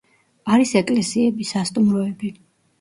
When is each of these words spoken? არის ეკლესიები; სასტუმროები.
არის 0.53 0.71
ეკლესიები; 0.79 1.47
სასტუმროები. 1.53 2.35